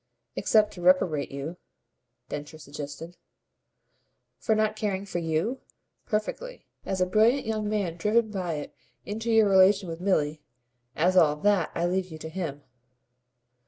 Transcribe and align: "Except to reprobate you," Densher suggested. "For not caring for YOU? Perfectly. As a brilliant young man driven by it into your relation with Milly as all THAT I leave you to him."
"Except 0.35 0.73
to 0.73 0.81
reprobate 0.81 1.29
you," 1.29 1.57
Densher 2.27 2.57
suggested. 2.57 3.17
"For 4.39 4.55
not 4.55 4.75
caring 4.75 5.05
for 5.05 5.19
YOU? 5.19 5.59
Perfectly. 6.07 6.65
As 6.87 7.01
a 7.01 7.05
brilliant 7.05 7.45
young 7.45 7.69
man 7.69 7.97
driven 7.97 8.31
by 8.31 8.55
it 8.55 8.73
into 9.05 9.29
your 9.31 9.47
relation 9.47 9.87
with 9.87 10.01
Milly 10.01 10.41
as 10.95 11.15
all 11.15 11.35
THAT 11.35 11.69
I 11.75 11.85
leave 11.85 12.07
you 12.09 12.17
to 12.17 12.29
him." 12.29 12.63